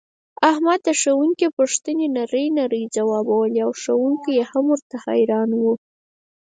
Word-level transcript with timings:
احمد 0.49 0.79
د 0.83 0.89
ښوونکي 1.01 1.47
پوښتنې 1.57 2.05
نرۍ 2.17 2.45
نرۍ 2.57 2.83
ځواوبولې 2.95 3.61
ښوونکی 3.81 4.31
یې 4.37 4.43
هم 4.51 4.65
ورته 4.71 4.95
حیران 5.05 5.49
پاتې 5.53 5.75
و. 5.75 5.79